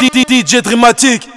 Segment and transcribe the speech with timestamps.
[0.00, 1.28] DJ Dramatique.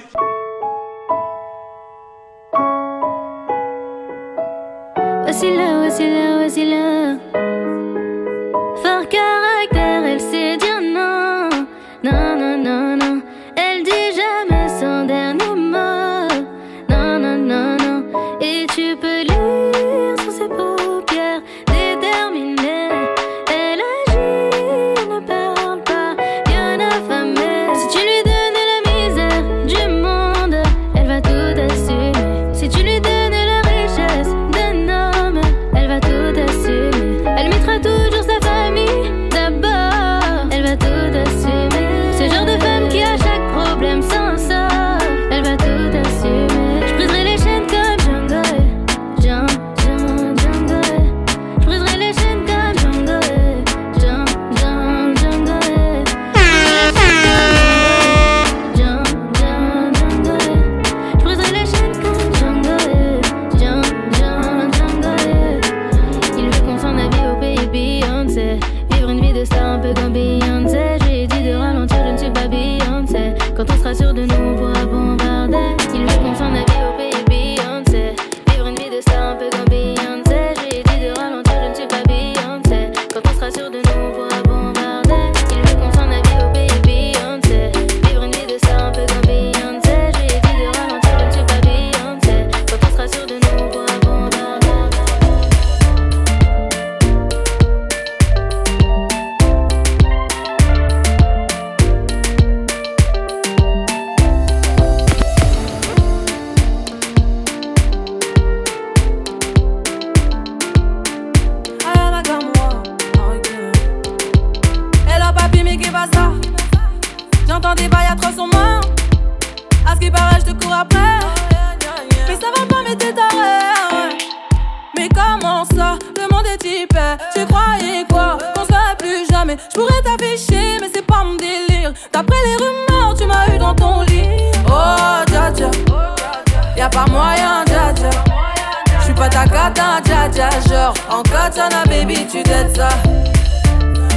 [140.92, 142.88] Genre, en katana, baby, tu t'aides ça.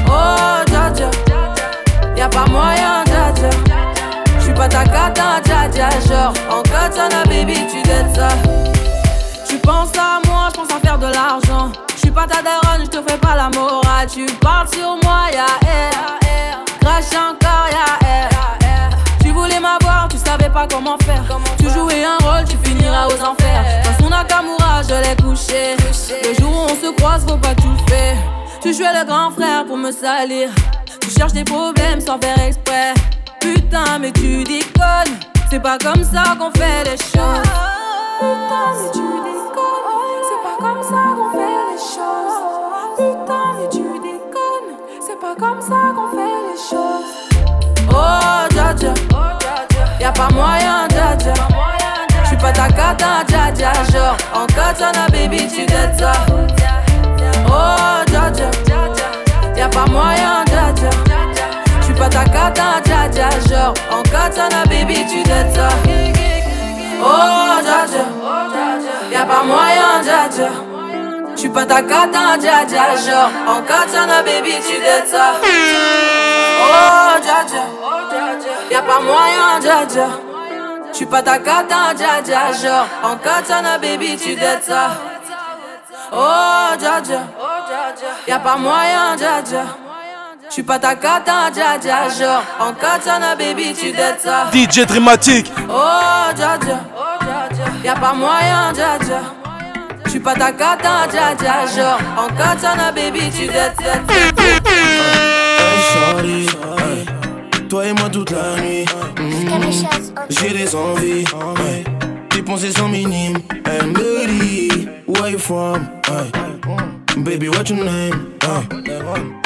[0.08, 1.10] Oh, dja.
[2.16, 3.50] Y'a pas moyen, dja.
[4.40, 5.90] J'suis pas ta cata, dja dja.
[6.08, 8.30] Genre, en katana, baby, tu t'aides ça.
[9.48, 11.72] Tu penses à moi, je pense à faire de l'argent.
[11.96, 14.08] Je suis pas ta daronne, je te fais pas la morale.
[14.12, 16.56] Tu parles sur moi, y'a air.
[16.82, 18.30] Crash encore, y'a air.
[19.22, 21.24] Tu voulais m'avoir, tu savais pas comment faire.
[21.60, 23.45] Tu jouais un rôle, tu finiras aux enfers.
[24.16, 25.76] Nakamura, je l'ai couché.
[26.24, 28.16] Le jour où on se croise, faut pas tout faire.
[28.62, 30.50] Tu jouais le grand frère pour me salir.
[31.02, 32.94] Tu cherches des problèmes sans faire exprès.
[33.42, 35.16] Putain, mais tu déconnes.
[35.50, 37.50] C'est pas comme ça qu'on fait les choses.
[38.20, 40.24] Putain, mais tu déconnes.
[40.30, 42.38] C'est pas comme ça qu'on fait les choses.
[42.98, 44.72] Putain, mais tu déconnes.
[45.06, 47.12] C'est pas comme ça qu'on fait les choses.
[47.92, 48.94] Oh, dja.
[50.00, 50.55] Y'a pas moyen,
[54.16, 56.12] Genre, en katana, baby, tu t'aides ça.
[57.48, 58.32] Oh, dja.
[59.56, 60.90] Y'a pas moyen, dja.
[61.82, 63.30] J'suis pas ta cata, dja dja.
[63.50, 65.70] Genre, en katana, baby, tu t'aides ça.
[67.02, 67.86] Oh, dja.
[69.12, 70.50] Y'a pas moyen, dja.
[71.36, 72.96] J'suis pas ta cata, dja dja.
[72.96, 75.34] Genre, en katana, baby, tu t'aides ça.
[76.62, 77.46] Oh, dja.
[78.72, 80.25] Y'a pas moyen, dja.
[80.96, 82.54] J'suis pas ta cata, dja dja.
[82.54, 84.92] Genre, en katana, baby, tu t'aides ça.
[86.14, 87.20] Oh, dja dja.
[88.26, 89.66] Y'a pas moyen, dja dja.
[90.50, 92.08] J'suis pas ta cata, dja dja.
[92.18, 94.46] Genre, en katana, baby, tu t'aides ça.
[94.54, 95.52] DJ Dramatique.
[95.70, 96.80] Oh, dja dja.
[97.84, 99.20] Y'a pas moyen, dja dja.
[100.06, 101.66] J'suis pas ta cata, dja dja.
[101.76, 103.96] Genre, en katana, baby, tu t'aides ça.
[105.60, 107.68] Hey, shorty, hey.
[107.68, 108.86] Toi et moi toute la nuit.
[110.30, 111.26] J'ai des envies.
[111.58, 111.84] Hey.
[112.32, 113.38] Dépenser sans minime.
[113.66, 115.88] Hey, baby, where you from?
[116.08, 116.32] Hey.
[117.24, 118.34] Baby, what your name?
[118.42, 118.68] Hey.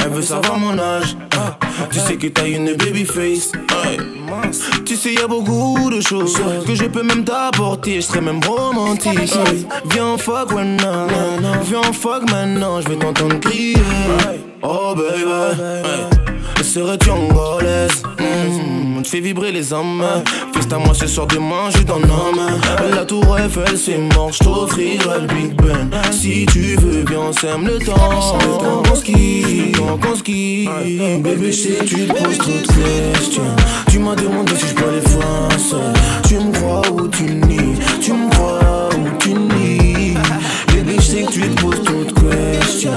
[0.04, 1.16] Elle veut savoir mon âge.
[1.92, 3.52] Tu sais que t'as une baby face.
[4.86, 7.96] Tu sais, y a beaucoup de choses que je peux même t'apporter.
[7.96, 9.20] Je serais même romantique.
[9.92, 11.08] Viens, fuck maintenant.
[11.64, 12.82] Viens, fuck maintenant.
[12.82, 13.76] Je vais t'entendre crier.
[14.62, 15.24] Oh, baby.
[16.64, 18.04] Serais-tu angolaise?
[18.20, 20.04] Mm, fait vibrer les âmes.
[20.54, 22.42] Feste à moi ce soir, demain, je dans homme.
[22.94, 25.90] La tour Eiffel, c'est mort, je le Big Ben.
[26.12, 27.94] Si tu veux bien, sème le temps.
[27.94, 28.92] Le temps qu'on
[29.72, 30.70] temps qu'on skie.
[31.22, 33.56] Bébé, je sais, tu te poses trop de questions.
[33.90, 35.76] Tu m'as demandé si je parlais français.
[36.28, 37.76] Tu me crois ou tu nies?
[38.02, 40.16] Tu me crois ou tu nies?
[40.74, 42.92] Bébé, je sais que tu te poses trop de questions.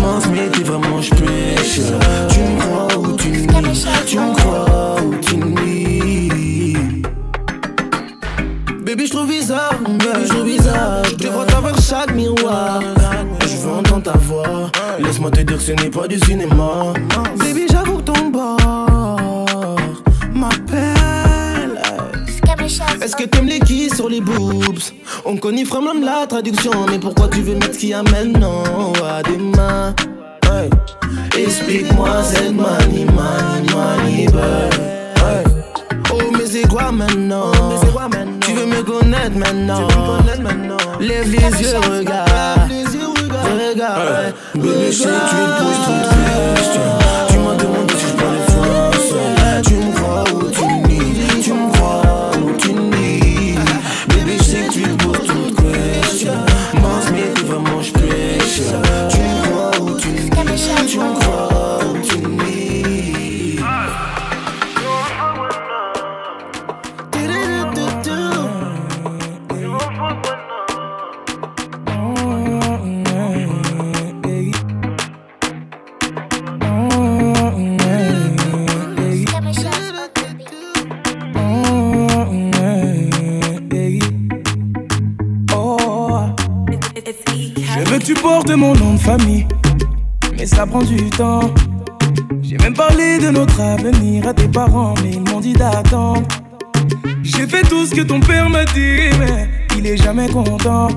[0.00, 1.98] Mince, mais t'es vraiment spécial.
[2.30, 3.84] Tu me crois ou tu nies?
[4.06, 4.34] Tu me
[8.88, 11.02] Baby, je trouve bizarre, baby, je trouve bizarre.
[11.20, 12.80] Je vois travers chaque miroir.
[13.42, 14.70] Je veux entendre ta voix.
[14.98, 16.94] Laisse-moi te dire que ce n'est pas du cinéma.
[17.38, 19.76] Baby, j'avoue ton bord
[20.32, 21.78] m'appelle.
[23.02, 24.80] Est-ce que t'aimes les qui sur les boobs?
[25.26, 29.20] On connaît vraiment la traduction, mais pourquoi tu veux mettre ce qui amène non à
[30.62, 30.70] hey.
[31.36, 35.52] Explique-moi cette manie, manie, manie, babe.
[36.10, 37.52] Oh, mais c'est quoi maintenant?
[38.58, 39.88] Veux me connaître maintenant
[41.00, 42.70] Lève les yeux, regarde.
[43.70, 44.34] Regarde.
[44.54, 47.07] Bébé, je tu te poses trop de questions.
[88.48, 89.46] Portes mon nom de famille,
[90.36, 91.52] mais ça prend du temps.
[92.42, 96.22] J'ai même parlé de notre avenir à tes parents, mais ils m'ont dit d'attendre.
[97.22, 100.88] J'ai fait tout ce que ton père m'a dit, mais il est jamais content.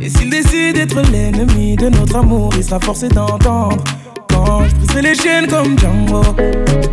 [0.00, 3.82] Et s'il décide d'être l'ennemi de notre amour, il sera forcé d'entendre.
[4.28, 6.22] Quand je briserai les chaînes comme Django,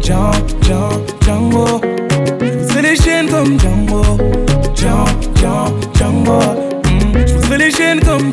[0.01, 1.81] Django, Django, Django.
[2.41, 4.03] Je les chaînes comme Django,
[4.75, 5.05] Django,
[5.35, 6.39] Django, Django.
[6.85, 8.32] Mm, briserai les chaînes comme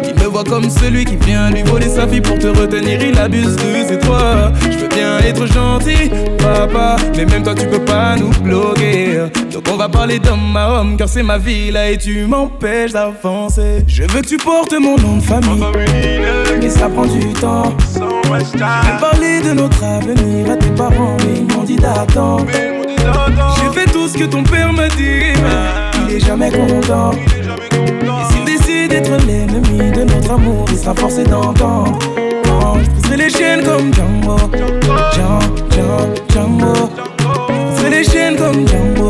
[0.21, 3.55] me voit comme celui qui vient lui voler sa fille Pour te retenir, il abuse
[3.55, 4.51] de ses droits.
[4.69, 9.29] Je veux bien être gentil, papa Mais même toi tu peux pas nous bloquer.
[9.51, 11.71] Donc on va parler d'homme à homme Car c'est ma vie.
[11.71, 13.83] Là et tu m'empêches d'avancer.
[13.87, 15.63] Je veux que tu portes mon nom de famille.
[16.59, 17.73] Mais ça prend du temps.
[17.93, 22.45] J'ai même parlé de notre avenir à tes parents Mais ils m'ont dit d'attendre.
[22.51, 25.33] J'ai fait tout ce que ton père m'a dit
[26.11, 27.11] il est jamais content.
[27.13, 28.40] Et décide
[28.91, 31.97] d'être l'ennemi de notre amour Il sera forcé d'entendre
[32.43, 35.39] Quand je briserai les chaînes comme Django Django,
[35.71, 37.11] Django, Django
[37.89, 39.00] les chaînes comme Django,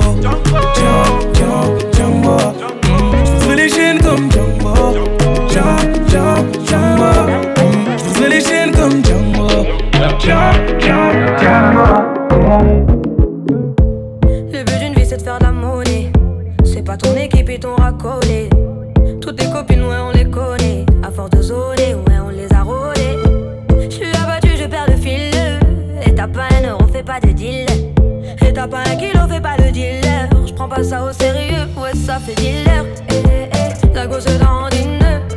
[29.11, 30.29] kilo, fais pas de dealer.
[30.45, 32.85] J'prends pas ça au sérieux, ouais, ça fait dealer.
[33.09, 35.30] Eh, eh, eh, la gosse dans une.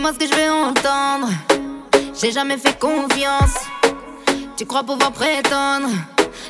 [0.00, 1.28] Dis-moi ce que je vais entendre.
[2.18, 3.56] J'ai jamais fait confiance.
[4.56, 5.88] Tu crois pouvoir prétendre.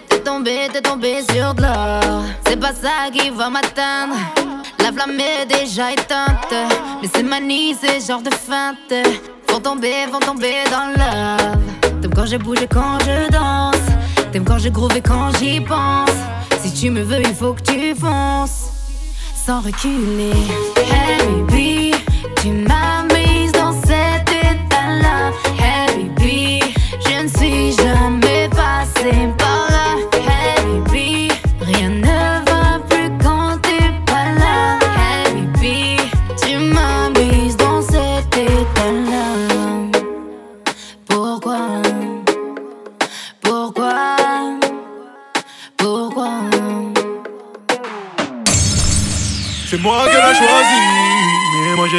[0.09, 2.23] T'es tombé, t'es tombé sur de l'or.
[2.47, 4.15] C'est pas ça qui va m'atteindre.
[4.79, 6.55] La flamme est déjà éteinte.
[7.03, 8.95] Mais c'est manie, c'est genre de feinte.
[9.49, 11.59] Vont tomber, vont tomber dans love.
[12.01, 13.85] T'aimes quand j'ai bougé, quand je danse.
[14.31, 16.19] T'aimes quand je groove et quand j'y pense.
[16.63, 18.69] Si tu me veux, il faut que tu fonces.
[19.45, 20.31] Sans reculer.
[20.77, 21.95] Hey baby,
[22.41, 22.80] tu m'as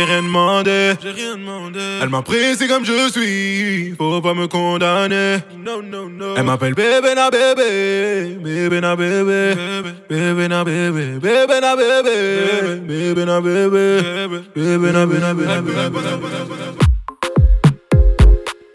[0.02, 0.94] j'ai rien demandé.
[1.02, 1.80] J'ai rien demandé.
[2.02, 5.38] Elle m'a pris, c'est comme je suis, faut pas me condamner.
[6.38, 9.56] Elle m'appelle bébé na bébé, bébé na bébé,
[10.10, 14.02] bébé na bébé, bébé na bébé, bébé na bébé,
[14.56, 16.26] bébé na bébé, bébé na bébé.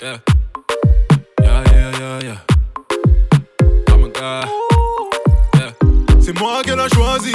[0.02, 0.18] Yeah.
[1.42, 2.40] Yeah, yeah, yeah, yeah.
[3.90, 4.46] Oh my God.
[5.54, 5.72] Yeah.
[6.20, 7.32] C'est moi qu'elle a choisi,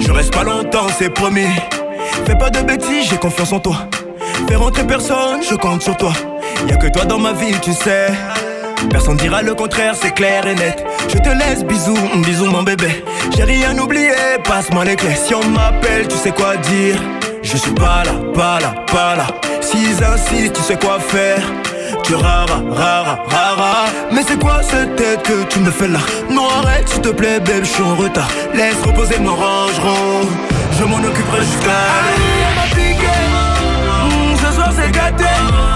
[0.00, 1.48] Je reste pas longtemps, c'est promis.
[2.26, 3.76] Fais pas de bêtises, j'ai confiance en toi.
[4.48, 6.12] Fais rentrer personne, je compte sur toi.
[6.68, 8.08] Y'a que toi dans ma vie, tu sais.
[8.90, 10.84] Personne dira le contraire, c'est clair et net.
[11.08, 13.04] Je te laisse, bisous, bisous mon bébé.
[13.36, 14.10] J'ai rien oublié,
[14.44, 15.14] passe-moi les clés.
[15.14, 16.96] Si on m'appelle, tu sais quoi dire.
[17.42, 19.26] Je suis pas là, pas là, pas là.
[19.60, 21.40] S'ils insistent, tu sais quoi faire
[22.08, 23.84] tu rara, rara, rara.
[24.10, 25.98] Mais c'est quoi cette tête que tu me fais là
[26.30, 28.30] Non, arrête, s'il te plaît, bébé, je suis en retard.
[28.54, 30.26] Laisse reposer mon rangeron,
[30.78, 31.80] je m'en occuperai jusqu'à.
[31.98, 35.67] Allez, m'a mmh, ce soir c'est gâté.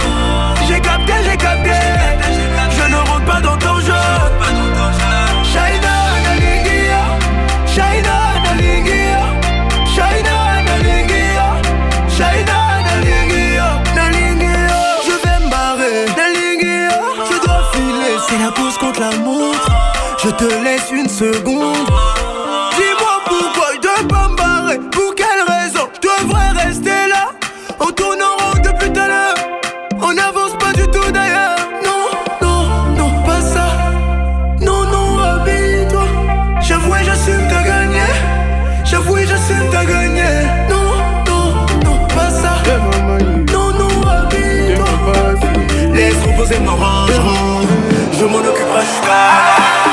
[20.25, 21.89] Je te laisse une seconde.
[22.77, 24.79] Dis-moi pourquoi je dois pas me barrer.
[24.93, 27.31] Pour quelle raison je devrais rester là?
[27.81, 29.35] On tourne en rond depuis tout à l'heure.
[30.01, 31.57] On n'avance pas du tout d'ailleurs.
[31.85, 32.07] Non,
[32.41, 33.67] non, non, pas ça.
[34.61, 36.05] Non, non, habille-toi.
[36.61, 38.07] J'avoue, et j'assume t'as gagné.
[38.85, 40.23] J'avoue, et j'assume t'as gagné.
[40.71, 42.63] Non, non, non, pas ça.
[43.53, 44.87] Non, non, habille-toi.
[45.93, 47.67] Laisse reposer rangerons.
[48.13, 49.92] Je m'en occuperai jusqu'à.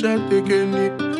[0.00, 1.19] shot taking it.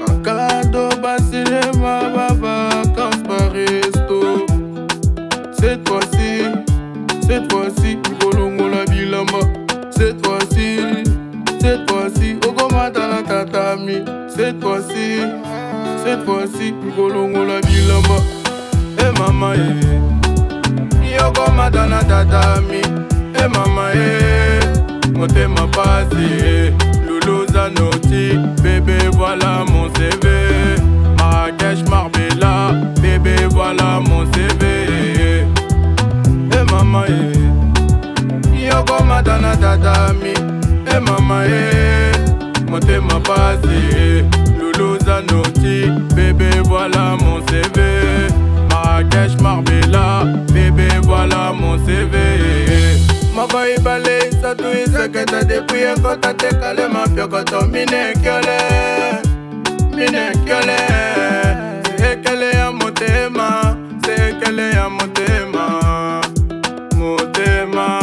[55.00, 58.58] Satu isekete depuis ekota tekale mapiokoto minekele
[59.96, 60.78] Minekele
[61.98, 65.80] Sekele ya motema Sekele ya motema
[66.96, 68.00] Motema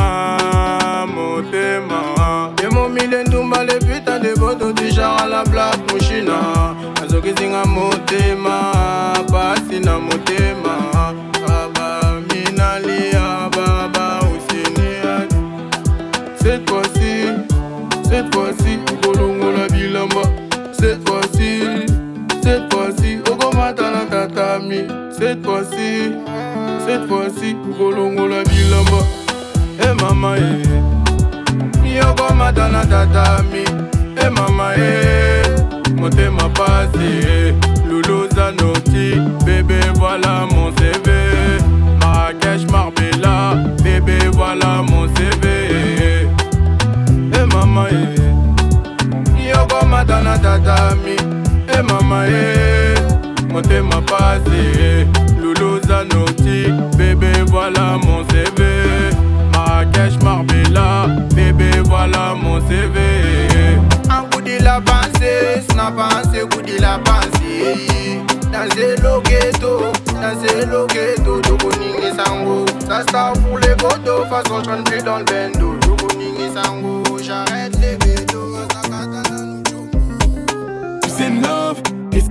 [1.16, 2.54] Motema.
[2.64, 8.74] Yemomile ndumba le putain de boto du genre à la black mushina azokizinga motema
[10.00, 11.14] motema
[18.18, 20.24] cette fois-ci okolongola bilamba.
[20.72, 21.86] Cette fois-ci
[22.42, 24.88] cette fois-ci okomata na tatami.
[25.12, 26.14] Cette fois-ci
[26.86, 29.02] cette fois-ci okolongola bilamba.
[29.86, 33.64] E mama e yokomata na tatami.
[34.26, 35.44] E mama e
[35.96, 37.54] motema pasi eh.
[37.88, 39.22] Loulou Zanotti.
[39.46, 41.07] Bébé voilà mon CV
[50.64, 51.16] tatami
[51.68, 52.96] Eh mama eh
[53.52, 55.06] Motema pasi.
[55.42, 58.64] Loulou Zanotti Bébé voilà mon CV
[59.54, 63.38] Marrakech Marbella Bébé voilà mon CV
[64.48, 70.40] de la pensée, snap pensée, coup de la pensée Dans le ghetto, dans
[70.72, 72.66] le ghetto Doko ningi sango.
[72.88, 75.76] Ça star pour les photos, façon je dans le bendo.
[75.82, 77.77] Doko ningi sango, j'arrête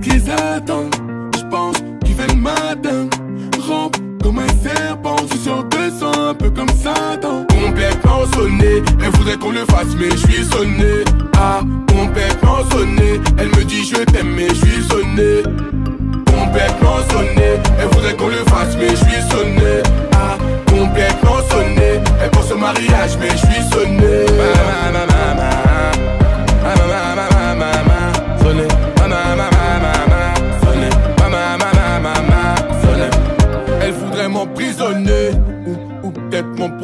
[0.07, 0.95] qu'ils attendent.
[1.35, 3.07] Je pense qu'il fait le matin
[3.67, 7.45] Rampe comme un serpent, je sur 200, un peu comme Satan.
[7.49, 11.03] Complètement sonné, elle voudrait qu'on le fasse mais je suis sonné.
[11.37, 15.43] Ah, complètement sonné, elle me dit je t'aime mais je suis sonné.
[16.25, 19.83] Complètement sonné, elle voudrait qu'on le fasse mais je suis sonné.
[20.13, 25.16] Ah, complètement sonné, elle pense au mariage mais je suis sonné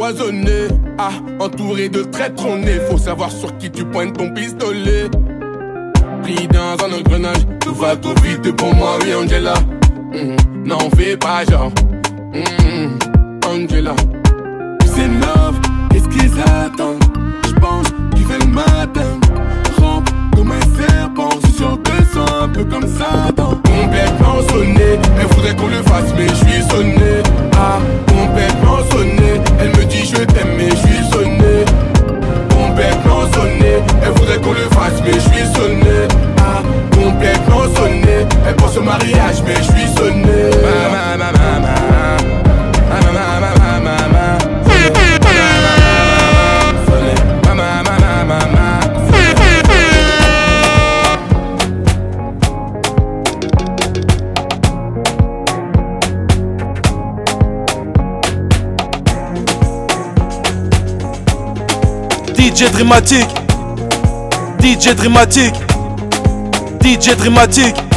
[0.04, 0.68] m'empoisonner.
[0.98, 2.80] Ah, entouré de traîtres, on est.
[2.90, 5.10] Faut savoir sur qui tu pointes ton pistolet.
[6.22, 9.54] Pris dans un engrenage, tout va trop vite pour moi, oui, Angela.
[10.14, 10.66] Mhm.
[10.66, 11.72] N'en fais pas genre.
[12.34, 12.98] Mhm.
[13.48, 13.96] Angela.
[14.86, 15.60] C'est love,
[15.92, 17.04] qu'est-ce qu'ils attendent?
[17.48, 19.20] J'pense qu'il fait le matin.
[19.80, 23.58] Rampe comme un serpent, je suis sur 200, un peu comme Satan.
[23.66, 27.24] Complètement sonné, elle voudrait qu'on le fasse, mais je sonné.
[27.56, 29.23] Ah, complètement sonné,
[35.04, 36.08] mais je suis sonné.
[36.38, 36.62] Ah,
[36.94, 38.26] complètement sonné.
[38.48, 40.50] Elle pense au mariage, mais je suis sonné.
[40.64, 41.44] Ma, ma, ma,
[62.36, 63.43] DJ Dramatique
[64.64, 65.56] DJ Dramatique.
[66.80, 67.93] DJ Dramatique.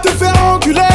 [0.00, 0.89] te faire enculer.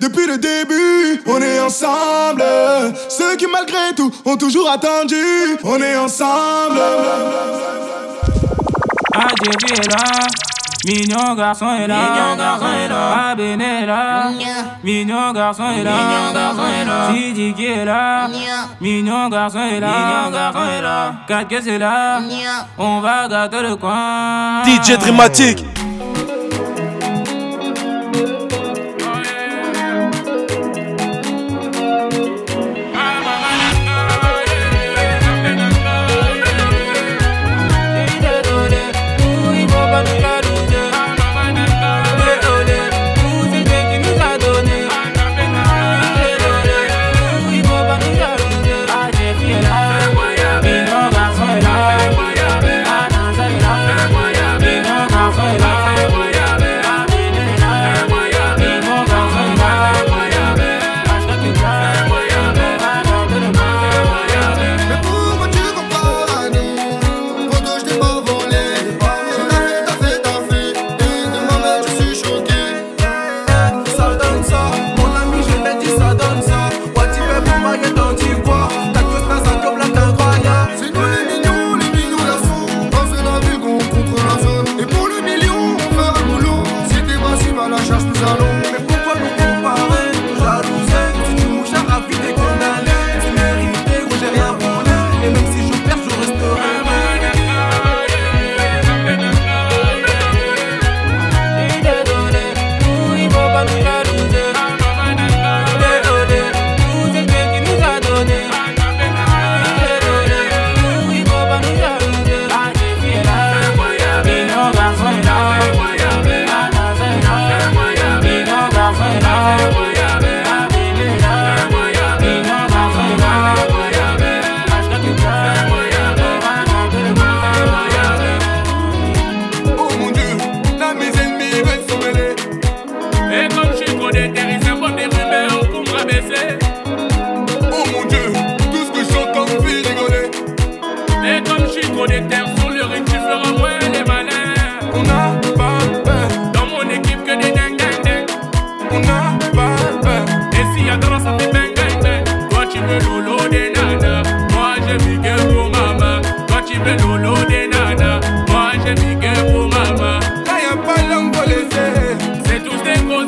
[0.00, 1.22] depuis le début.
[1.26, 2.44] On est ensemble.
[3.08, 5.16] Ceux qui malgré tout ont toujours attendu.
[5.64, 6.80] On est ensemble.
[9.14, 10.28] Adieu est là.
[10.86, 11.96] Mignon garçon est là.
[11.96, 13.14] Mignon garçon est là.
[13.16, 14.30] Ah, Aben est là.
[14.84, 15.90] Mignon garçon est là.
[15.90, 17.08] Mignon garçon est là.
[17.12, 17.68] Sidiki.
[18.80, 19.88] Mignon garçon est là.
[19.88, 20.80] Mignon garçon est
[21.78, 21.78] là.
[21.78, 22.20] Là.
[22.78, 24.62] On va gâter le coin.
[24.64, 25.64] DJ Dramatique.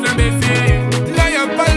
[0.01, 0.79] vous avez fait.
[1.15, 1.70] Là, y a pas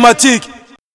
[0.00, 0.49] mathématiques